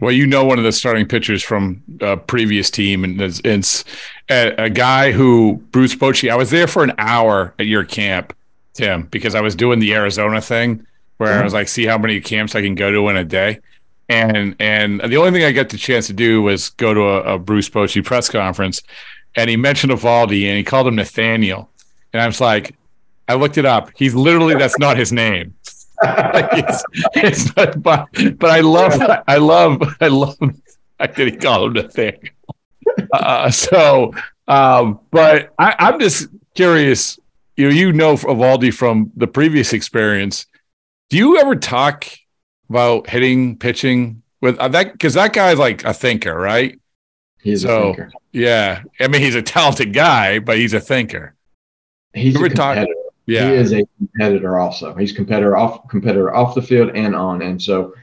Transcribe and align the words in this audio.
Well, 0.00 0.12
you 0.12 0.26
know 0.26 0.44
one 0.44 0.58
of 0.58 0.64
the 0.64 0.72
starting 0.72 1.06
pitchers 1.06 1.42
from 1.42 1.82
a 2.00 2.16
previous 2.16 2.70
team, 2.70 3.02
and 3.02 3.20
it's, 3.20 3.40
it's 3.44 3.84
a, 4.30 4.54
a, 4.56 4.70
guy 4.70 5.10
who 5.10 5.62
Bruce 5.72 5.94
Bochy. 5.94 6.30
I 6.30 6.36
was 6.36 6.50
there 6.50 6.68
for 6.68 6.84
an 6.84 6.92
hour 6.98 7.52
at 7.58 7.66
your 7.66 7.84
camp, 7.84 8.34
Tim, 8.74 9.04
because 9.04 9.34
I 9.34 9.40
was 9.40 9.56
doing 9.56 9.80
the 9.80 9.94
Arizona 9.94 10.40
thing 10.40 10.86
where 11.16 11.30
mm-hmm. 11.30 11.40
I 11.40 11.44
was 11.44 11.52
like, 11.52 11.66
see 11.66 11.84
how 11.84 11.98
many 11.98 12.20
camps 12.20 12.54
I 12.54 12.62
can 12.62 12.76
go 12.76 12.92
to 12.92 13.08
in 13.08 13.16
a 13.16 13.24
day. 13.24 13.58
And 14.08 14.56
and 14.58 15.00
the 15.00 15.16
only 15.16 15.32
thing 15.32 15.44
I 15.44 15.52
got 15.52 15.68
the 15.68 15.76
chance 15.76 16.06
to 16.06 16.12
do 16.14 16.42
was 16.42 16.70
go 16.70 16.94
to 16.94 17.00
a, 17.00 17.34
a 17.34 17.38
Bruce 17.38 17.68
Bochy 17.68 18.02
press 18.02 18.28
conference, 18.28 18.80
and 19.34 19.50
he 19.50 19.56
mentioned 19.56 19.92
Eovaldi 19.92 20.46
and 20.46 20.56
he 20.56 20.64
called 20.64 20.86
him 20.86 20.94
Nathaniel, 20.94 21.68
and 22.12 22.22
I 22.22 22.26
was 22.26 22.40
like, 22.40 22.74
I 23.28 23.34
looked 23.34 23.58
it 23.58 23.66
up. 23.66 23.90
He's 23.96 24.14
literally 24.14 24.54
that's 24.54 24.78
not 24.78 24.96
his 24.96 25.12
name. 25.12 25.54
it's, 26.02 26.84
it's 27.14 27.56
not, 27.56 27.82
but, 27.82 28.08
but 28.38 28.50
I 28.50 28.60
love, 28.60 29.00
I 29.26 29.36
love, 29.36 29.82
I 30.00 30.08
love 30.08 30.38
the 30.38 30.54
fact 30.98 31.16
that 31.16 31.26
he 31.26 31.36
called 31.36 31.76
him 31.76 31.84
Nathaniel. 31.84 32.20
Uh, 33.12 33.50
so, 33.50 34.12
um, 34.46 35.00
but 35.10 35.52
I, 35.58 35.74
I'm 35.78 36.00
just 36.00 36.28
curious. 36.54 37.18
You 37.56 37.68
know, 37.68 37.74
you 37.74 37.92
know 37.92 38.14
Eovaldi 38.14 38.72
from 38.72 39.10
the 39.16 39.26
previous 39.26 39.72
experience. 39.72 40.46
Do 41.10 41.16
you 41.16 41.38
ever 41.38 41.56
talk 41.56 42.06
about 42.68 43.08
hitting, 43.08 43.56
pitching 43.56 44.22
with 44.40 44.58
uh, 44.58 44.68
that? 44.68 44.92
Because 44.92 45.14
that 45.14 45.32
guy's 45.32 45.58
like 45.58 45.84
a 45.84 45.92
thinker, 45.92 46.34
right? 46.34 46.78
He's 47.42 47.62
so, 47.62 47.78
a 47.78 47.82
thinker. 47.94 48.12
Yeah, 48.32 48.82
I 49.00 49.08
mean, 49.08 49.22
he's 49.22 49.34
a 49.34 49.42
talented 49.42 49.92
guy, 49.92 50.38
but 50.38 50.56
he's 50.56 50.72
a 50.72 50.80
thinker. 50.80 51.34
He's 52.14 52.36
a 52.36 52.38
competitor. 52.38 52.86
Talk, 52.86 52.88
yeah. 53.28 53.50
He 53.50 53.56
is 53.56 53.74
a 53.74 53.86
competitor 53.98 54.58
also. 54.58 54.94
He's 54.94 55.12
competitor 55.12 55.54
off 55.54 55.86
competitor 55.88 56.34
off 56.34 56.54
the 56.54 56.62
field 56.62 56.92
and 56.94 57.14
on. 57.14 57.42
And 57.42 57.60
so, 57.60 57.94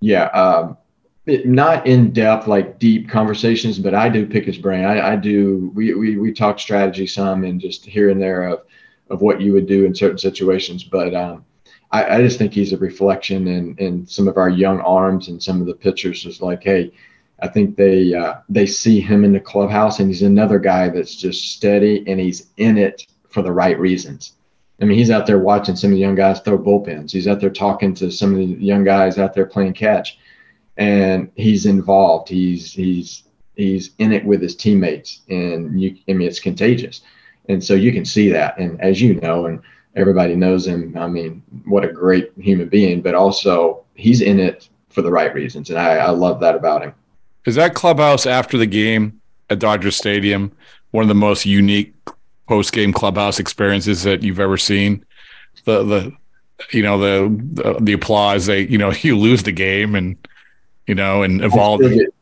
yeah, 0.00 0.24
um, 0.26 0.76
it, 1.24 1.46
not 1.46 1.86
in 1.86 2.12
depth 2.12 2.46
like 2.46 2.78
deep 2.78 3.08
conversations, 3.08 3.78
but 3.78 3.94
I 3.94 4.10
do 4.10 4.26
pick 4.26 4.44
his 4.44 4.58
brain. 4.58 4.84
I, 4.84 5.12
I 5.12 5.16
do. 5.16 5.72
We, 5.74 5.94
we 5.94 6.18
we 6.18 6.30
talk 6.30 6.58
strategy 6.58 7.06
some 7.06 7.44
and 7.44 7.58
just 7.58 7.86
here 7.86 8.10
and 8.10 8.20
there 8.20 8.42
of 8.48 8.64
of 9.08 9.22
what 9.22 9.40
you 9.40 9.54
would 9.54 9.66
do 9.66 9.86
in 9.86 9.94
certain 9.94 10.18
situations. 10.18 10.84
But 10.84 11.14
um, 11.14 11.46
I, 11.90 12.16
I 12.16 12.22
just 12.22 12.36
think 12.36 12.52
he's 12.52 12.74
a 12.74 12.78
reflection 12.78 13.48
in 13.48 13.76
in 13.78 14.06
some 14.06 14.28
of 14.28 14.36
our 14.36 14.50
young 14.50 14.80
arms 14.80 15.28
and 15.28 15.42
some 15.42 15.62
of 15.62 15.66
the 15.66 15.74
pitchers 15.74 16.26
is 16.26 16.42
like, 16.42 16.62
hey, 16.62 16.92
I 17.40 17.48
think 17.48 17.76
they 17.76 18.12
uh, 18.12 18.34
they 18.50 18.66
see 18.66 19.00
him 19.00 19.24
in 19.24 19.32
the 19.32 19.40
clubhouse 19.40 20.00
and 20.00 20.10
he's 20.10 20.20
another 20.20 20.58
guy 20.58 20.90
that's 20.90 21.16
just 21.16 21.52
steady 21.52 22.04
and 22.06 22.20
he's 22.20 22.48
in 22.58 22.76
it 22.76 23.06
for 23.30 23.40
the 23.40 23.52
right 23.52 23.78
reasons. 23.80 24.35
I 24.80 24.84
mean, 24.84 24.98
he's 24.98 25.10
out 25.10 25.26
there 25.26 25.38
watching 25.38 25.76
some 25.76 25.90
of 25.90 25.94
the 25.94 26.00
young 26.00 26.14
guys 26.14 26.40
throw 26.40 26.58
bullpens. 26.58 27.12
He's 27.12 27.26
out 27.26 27.40
there 27.40 27.50
talking 27.50 27.94
to 27.94 28.10
some 28.10 28.32
of 28.32 28.38
the 28.38 28.44
young 28.44 28.84
guys 28.84 29.18
out 29.18 29.32
there 29.32 29.46
playing 29.46 29.72
catch, 29.72 30.18
and 30.76 31.30
he's 31.34 31.64
involved. 31.64 32.28
He's 32.28 32.72
he's 32.72 33.22
he's 33.54 33.90
in 33.98 34.12
it 34.12 34.24
with 34.24 34.42
his 34.42 34.54
teammates, 34.54 35.22
and 35.28 35.80
you. 35.80 35.96
I 36.08 36.12
mean, 36.12 36.28
it's 36.28 36.40
contagious, 36.40 37.00
and 37.48 37.64
so 37.64 37.74
you 37.74 37.92
can 37.92 38.04
see 38.04 38.28
that. 38.30 38.58
And 38.58 38.78
as 38.80 39.00
you 39.00 39.14
know, 39.20 39.46
and 39.46 39.62
everybody 39.94 40.36
knows 40.36 40.66
him. 40.66 40.94
I 40.98 41.06
mean, 41.06 41.42
what 41.64 41.84
a 41.84 41.92
great 41.92 42.32
human 42.36 42.68
being, 42.68 43.00
but 43.00 43.14
also 43.14 43.84
he's 43.94 44.20
in 44.20 44.38
it 44.38 44.68
for 44.90 45.00
the 45.02 45.10
right 45.10 45.32
reasons, 45.34 45.70
and 45.70 45.78
I, 45.78 45.96
I 45.96 46.10
love 46.10 46.40
that 46.40 46.54
about 46.54 46.82
him. 46.82 46.94
Is 47.46 47.54
that 47.54 47.74
clubhouse 47.74 48.26
after 48.26 48.58
the 48.58 48.66
game 48.66 49.20
at 49.48 49.58
Dodger 49.58 49.90
Stadium 49.90 50.52
one 50.90 51.02
of 51.02 51.08
the 51.08 51.14
most 51.14 51.44
unique 51.44 51.94
post 52.46 52.72
game 52.72 52.92
clubhouse 52.92 53.38
experiences 53.38 54.02
that 54.02 54.22
you've 54.22 54.40
ever 54.40 54.56
seen. 54.56 55.04
The 55.64 55.82
the 55.82 56.12
you 56.72 56.82
know 56.82 56.98
the, 56.98 57.62
the, 57.62 57.76
the 57.80 57.92
applause 57.92 58.46
they 58.46 58.62
you 58.62 58.78
know 58.78 58.92
you 59.00 59.16
lose 59.16 59.42
the 59.42 59.52
game 59.52 59.94
and 59.94 60.16
you 60.86 60.94
know 60.94 61.22
and 61.22 61.42
evolve. 61.42 61.80
I 61.80 61.84
still, 61.84 61.98
get, 61.98 62.14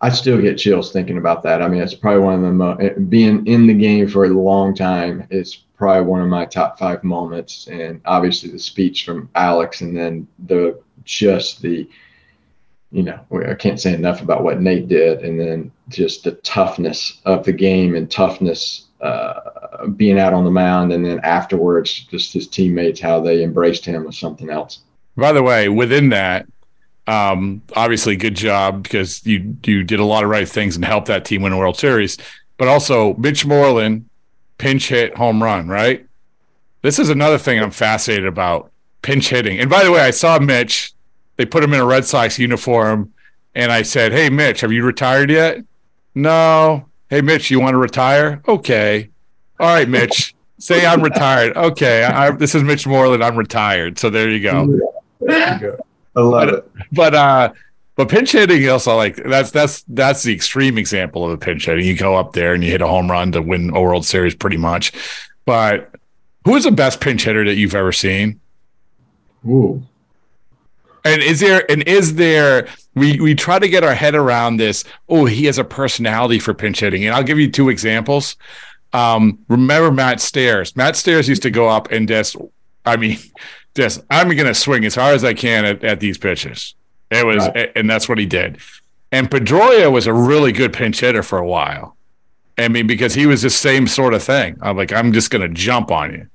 I 0.00 0.08
still 0.10 0.40
get 0.40 0.58
chills 0.58 0.92
thinking 0.92 1.18
about 1.18 1.42
that. 1.44 1.62
I 1.62 1.68
mean, 1.68 1.82
it's 1.82 1.94
probably 1.94 2.22
one 2.22 2.34
of 2.34 2.42
the 2.42 2.52
mo- 2.52 3.06
being 3.08 3.46
in 3.46 3.66
the 3.66 3.74
game 3.74 4.08
for 4.08 4.24
a 4.24 4.28
long 4.28 4.74
time 4.74 5.26
is 5.30 5.54
probably 5.76 6.04
one 6.04 6.20
of 6.20 6.28
my 6.28 6.44
top 6.44 6.78
five 6.78 7.02
moments. 7.02 7.66
And 7.68 8.00
obviously 8.04 8.50
the 8.50 8.58
speech 8.58 9.04
from 9.04 9.28
Alex, 9.34 9.80
and 9.80 9.96
then 9.96 10.28
the 10.46 10.80
just 11.04 11.62
the 11.62 11.88
you 12.92 13.02
know, 13.02 13.18
I 13.48 13.54
can't 13.54 13.80
say 13.80 13.94
enough 13.94 14.20
about 14.20 14.44
what 14.44 14.60
Nate 14.60 14.86
did, 14.86 15.22
and 15.22 15.40
then 15.40 15.72
just 15.88 16.24
the 16.24 16.32
toughness 16.32 17.20
of 17.24 17.42
the 17.42 17.52
game 17.52 17.94
and 17.96 18.10
toughness 18.10 18.88
uh, 19.00 19.51
being 19.88 20.18
out 20.18 20.32
on 20.32 20.44
the 20.44 20.50
mound, 20.50 20.92
and 20.92 21.04
then 21.04 21.20
afterwards, 21.20 22.00
just 22.10 22.32
his 22.32 22.46
teammates 22.46 23.00
how 23.00 23.20
they 23.20 23.42
embraced 23.42 23.84
him 23.84 24.04
was 24.04 24.18
something 24.18 24.50
else. 24.50 24.80
By 25.16 25.32
the 25.32 25.42
way, 25.42 25.68
within 25.68 26.08
that, 26.10 26.46
um, 27.06 27.62
obviously, 27.74 28.16
good 28.16 28.34
job 28.36 28.82
because 28.82 29.24
you 29.26 29.56
you 29.64 29.84
did 29.84 30.00
a 30.00 30.04
lot 30.04 30.24
of 30.24 30.30
right 30.30 30.48
things 30.48 30.76
and 30.76 30.84
helped 30.84 31.08
that 31.08 31.24
team 31.24 31.42
win 31.42 31.52
a 31.52 31.58
World 31.58 31.78
Series. 31.78 32.18
But 32.56 32.68
also, 32.68 33.14
Mitch 33.14 33.44
Moreland 33.44 34.08
pinch 34.58 34.88
hit 34.88 35.16
home 35.16 35.42
run, 35.42 35.68
right? 35.68 36.06
This 36.82 36.98
is 36.98 37.08
another 37.08 37.38
thing 37.38 37.60
I'm 37.60 37.70
fascinated 37.70 38.26
about 38.26 38.70
pinch 39.02 39.28
hitting. 39.28 39.58
And 39.58 39.68
by 39.68 39.82
the 39.84 39.90
way, 39.90 40.00
I 40.00 40.10
saw 40.10 40.38
Mitch 40.38 40.94
they 41.36 41.46
put 41.46 41.64
him 41.64 41.72
in 41.72 41.80
a 41.80 41.84
Red 41.84 42.04
Sox 42.04 42.38
uniform, 42.38 43.12
and 43.54 43.72
I 43.72 43.82
said, 43.82 44.12
"Hey, 44.12 44.30
Mitch, 44.30 44.60
have 44.60 44.72
you 44.72 44.84
retired 44.84 45.30
yet?" 45.30 45.58
No. 46.14 46.86
Hey, 47.08 47.20
Mitch, 47.20 47.50
you 47.50 47.60
want 47.60 47.74
to 47.74 47.78
retire? 47.78 48.42
Okay. 48.46 49.10
All 49.60 49.68
right, 49.68 49.88
Mitch. 49.88 50.34
say 50.58 50.86
I'm 50.86 51.02
retired. 51.02 51.56
Okay. 51.56 52.04
I, 52.04 52.30
this 52.30 52.54
is 52.54 52.62
Mitch 52.62 52.86
Moreland. 52.86 53.22
I'm 53.22 53.36
retired. 53.36 53.98
So 53.98 54.10
there 54.10 54.30
you 54.30 54.40
go. 54.40 54.78
There 55.20 55.54
you 55.54 55.60
go. 55.60 55.86
I 56.14 56.20
love 56.20 56.48
but, 56.48 56.54
it. 56.54 56.72
But 56.92 57.14
uh, 57.14 57.52
but 57.96 58.08
pinch 58.08 58.32
hitting 58.32 58.68
also 58.68 58.96
like 58.96 59.16
that's 59.16 59.50
that's 59.50 59.84
that's 59.88 60.22
the 60.22 60.32
extreme 60.32 60.78
example 60.78 61.24
of 61.24 61.32
a 61.32 61.38
pinch 61.38 61.66
hitting. 61.66 61.84
You 61.84 61.96
go 61.96 62.16
up 62.16 62.32
there 62.32 62.54
and 62.54 62.62
you 62.62 62.70
hit 62.70 62.80
a 62.80 62.86
home 62.86 63.10
run 63.10 63.32
to 63.32 63.42
win 63.42 63.70
a 63.74 63.80
World 63.80 64.04
Series, 64.04 64.34
pretty 64.34 64.56
much. 64.56 64.92
But 65.44 65.94
who 66.44 66.54
is 66.56 66.64
the 66.64 66.72
best 66.72 67.00
pinch 67.00 67.24
hitter 67.24 67.44
that 67.44 67.56
you've 67.56 67.74
ever 67.74 67.92
seen? 67.92 68.40
Ooh. 69.46 69.82
And 71.04 71.20
is 71.20 71.40
there 71.40 71.68
and 71.70 71.82
is 71.82 72.14
there 72.14 72.68
we 72.94 73.18
we 73.20 73.34
try 73.34 73.58
to 73.58 73.68
get 73.68 73.84
our 73.84 73.94
head 73.94 74.14
around 74.14 74.56
this, 74.58 74.84
oh, 75.08 75.24
he 75.24 75.46
has 75.46 75.58
a 75.58 75.64
personality 75.64 76.38
for 76.38 76.54
pinch 76.54 76.80
hitting. 76.80 77.04
And 77.04 77.14
I'll 77.14 77.24
give 77.24 77.38
you 77.38 77.50
two 77.50 77.68
examples. 77.68 78.36
Um, 78.92 79.38
remember 79.48 79.90
Matt 79.90 80.20
Stairs. 80.20 80.76
Matt 80.76 80.96
Stairs 80.96 81.28
used 81.28 81.42
to 81.42 81.50
go 81.50 81.68
up 81.68 81.90
and 81.90 82.06
just 82.06 82.36
I 82.84 82.96
mean, 82.96 83.18
just 83.74 84.02
I'm 84.10 84.34
gonna 84.36 84.54
swing 84.54 84.84
as 84.84 84.94
hard 84.94 85.14
as 85.14 85.24
I 85.24 85.34
can 85.34 85.64
at, 85.64 85.84
at 85.84 86.00
these 86.00 86.18
pitches. 86.18 86.74
It 87.10 87.26
was 87.26 87.46
right. 87.48 87.70
and 87.76 87.88
that's 87.88 88.08
what 88.08 88.18
he 88.18 88.26
did. 88.26 88.58
And 89.10 89.30
Pedroia 89.30 89.92
was 89.92 90.06
a 90.06 90.12
really 90.14 90.52
good 90.52 90.72
pinch 90.72 91.00
hitter 91.00 91.22
for 91.22 91.38
a 91.38 91.46
while. 91.46 91.96
I 92.56 92.68
mean, 92.68 92.86
because 92.86 93.14
he 93.14 93.26
was 93.26 93.42
the 93.42 93.50
same 93.50 93.86
sort 93.86 94.14
of 94.14 94.22
thing. 94.22 94.56
I'm 94.62 94.76
like, 94.76 94.92
I'm 94.92 95.12
just 95.12 95.30
gonna 95.30 95.48
jump 95.48 95.90
on 95.90 96.12
you. 96.12 96.26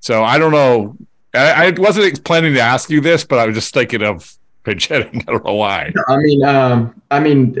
So 0.00 0.22
I 0.22 0.38
don't 0.38 0.52
know 0.52 0.96
I, 1.34 1.66
I 1.66 1.70
wasn't 1.76 2.24
planning 2.24 2.54
to 2.54 2.60
ask 2.60 2.90
you 2.90 3.00
this, 3.00 3.24
but 3.24 3.38
I 3.38 3.46
was 3.46 3.56
just 3.56 3.74
thinking 3.74 4.02
of 4.02 4.32
pinch 4.62 4.88
hitting. 4.88 5.24
I 5.28 5.32
don't 5.32 5.44
know 5.44 5.54
why. 5.54 5.92
I 6.08 6.16
mean, 6.18 6.44
um, 6.44 7.02
I 7.10 7.20
mean, 7.20 7.56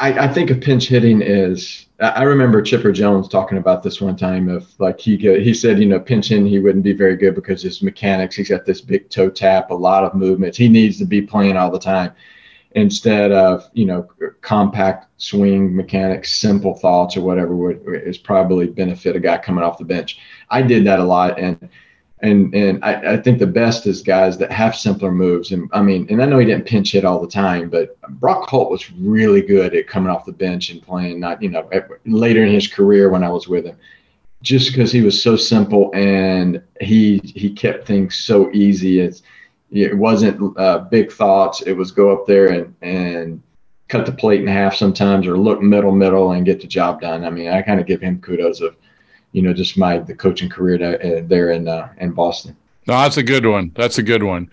I, 0.00 0.26
I 0.26 0.28
think 0.28 0.50
of 0.50 0.60
pinch 0.60 0.88
hitting 0.88 1.22
is. 1.22 1.86
I 2.00 2.22
remember 2.22 2.62
Chipper 2.62 2.92
Jones 2.92 3.28
talking 3.28 3.58
about 3.58 3.82
this 3.82 4.00
one 4.00 4.16
time. 4.16 4.48
Of 4.48 4.72
like 4.80 4.98
he 4.98 5.16
he 5.16 5.52
said, 5.52 5.78
you 5.78 5.86
know, 5.86 6.00
pinching 6.00 6.46
he 6.46 6.58
wouldn't 6.58 6.84
be 6.84 6.94
very 6.94 7.14
good 7.14 7.34
because 7.34 7.62
his 7.62 7.82
mechanics. 7.82 8.36
He's 8.36 8.48
got 8.48 8.64
this 8.64 8.80
big 8.80 9.10
toe 9.10 9.28
tap, 9.28 9.70
a 9.70 9.74
lot 9.74 10.04
of 10.04 10.14
movements. 10.14 10.56
He 10.56 10.68
needs 10.68 10.98
to 10.98 11.04
be 11.04 11.20
playing 11.20 11.58
all 11.58 11.70
the 11.70 11.78
time 11.78 12.12
instead 12.72 13.32
of 13.32 13.68
you 13.74 13.84
know 13.84 14.08
compact 14.40 15.08
swing 15.18 15.76
mechanics, 15.76 16.34
simple 16.34 16.74
thoughts 16.74 17.18
or 17.18 17.20
whatever 17.20 17.54
would 17.54 17.82
is 17.86 18.16
probably 18.16 18.66
benefit 18.66 19.14
a 19.14 19.20
guy 19.20 19.36
coming 19.36 19.62
off 19.62 19.76
the 19.76 19.84
bench. 19.84 20.18
I 20.48 20.62
did 20.62 20.86
that 20.86 21.00
a 21.00 21.04
lot 21.04 21.38
and 21.38 21.68
and 22.22 22.54
and 22.54 22.84
I, 22.84 23.14
I, 23.14 23.16
think 23.16 23.38
the 23.38 23.46
best 23.46 23.86
is 23.86 24.02
guys 24.02 24.36
that 24.38 24.52
have 24.52 24.76
simpler 24.76 25.10
moves. 25.10 25.52
And 25.52 25.70
I 25.72 25.82
mean, 25.82 26.06
and 26.10 26.22
I 26.22 26.26
know 26.26 26.38
he 26.38 26.46
didn't 26.46 26.66
pinch 26.66 26.92
hit 26.92 27.04
all 27.04 27.20
the 27.20 27.28
time, 27.28 27.70
but 27.70 28.00
Brock 28.20 28.48
Holt 28.48 28.70
was 28.70 28.90
really 28.92 29.40
good 29.40 29.74
at 29.74 29.86
coming 29.86 30.10
off 30.10 30.26
the 30.26 30.32
bench 30.32 30.70
and 30.70 30.82
playing. 30.82 31.20
Not 31.20 31.42
you 31.42 31.48
know 31.48 31.68
later 32.06 32.44
in 32.44 32.52
his 32.52 32.68
career 32.68 33.10
when 33.10 33.24
I 33.24 33.30
was 33.30 33.48
with 33.48 33.64
him, 33.64 33.76
just 34.42 34.70
because 34.70 34.92
he 34.92 35.00
was 35.02 35.22
so 35.22 35.36
simple 35.36 35.90
and 35.94 36.62
he 36.80 37.20
he 37.24 37.50
kept 37.50 37.86
things 37.86 38.16
so 38.16 38.50
easy. 38.52 39.00
It's 39.00 39.22
it 39.70 39.96
wasn't 39.96 40.58
uh, 40.58 40.80
big 40.90 41.12
thoughts. 41.12 41.62
It 41.62 41.72
was 41.72 41.90
go 41.90 42.10
up 42.10 42.26
there 42.26 42.48
and 42.48 42.74
and 42.82 43.42
cut 43.88 44.04
the 44.04 44.12
plate 44.12 44.40
in 44.40 44.46
half 44.46 44.74
sometimes, 44.74 45.26
or 45.26 45.38
look 45.38 45.62
middle 45.62 45.92
middle 45.92 46.32
and 46.32 46.44
get 46.44 46.60
the 46.60 46.66
job 46.66 47.00
done. 47.00 47.24
I 47.24 47.30
mean, 47.30 47.48
I 47.48 47.62
kind 47.62 47.80
of 47.80 47.86
give 47.86 48.00
him 48.02 48.20
kudos 48.20 48.60
of 48.60 48.76
you 49.32 49.42
know, 49.42 49.52
just 49.52 49.78
my 49.78 49.98
the 49.98 50.14
coaching 50.14 50.48
career 50.48 50.76
uh, 50.82 51.22
there 51.26 51.50
in 51.50 51.68
uh, 51.68 51.92
in 51.98 52.12
Boston. 52.12 52.56
No, 52.86 52.94
that's 52.94 53.18
a 53.18 53.22
good 53.22 53.46
one. 53.46 53.72
That's 53.76 53.98
a 53.98 54.02
good 54.02 54.22
one. 54.22 54.50